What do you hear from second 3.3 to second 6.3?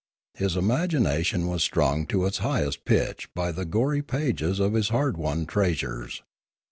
by the gory pages of his hard won treasures.